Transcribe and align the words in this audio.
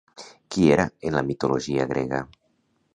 Qui 0.55 0.69
era 0.77 0.87
en 1.11 1.19
la 1.19 1.23
mitologia 1.29 1.89
grega? 1.95 2.27